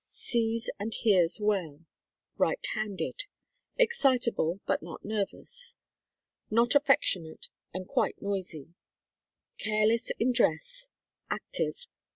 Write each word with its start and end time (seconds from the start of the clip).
Sees 0.13 0.67
and 0.79 0.95
hears 0.95 1.39
well. 1.39 1.85
Right 2.35 2.65
handed. 2.73 3.25
Excitable 3.77 4.59
but 4.65 4.81
not 4.81 5.05
nervous. 5.05 5.75
Not 6.49 6.73
affectionate 6.73 7.49
and 7.71 7.87
quite 7.87 8.19
noisy. 8.19 8.73
Careless 9.59 10.09
in 10.17 10.31
dress. 10.31 10.87
Active. 11.29 11.85